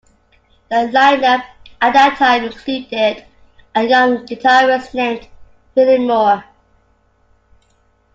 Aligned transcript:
The 0.71 0.75
lineup 0.91 1.43
at 1.79 1.93
that 1.93 2.15
time 2.17 2.45
included 2.45 3.23
a 3.75 3.83
young 3.83 4.25
guitarist 4.25 4.95
named 4.95 5.27
Vinnie 5.75 6.07
Moore. 6.07 6.43